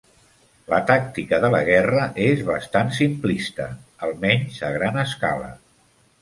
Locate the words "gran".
4.79-4.99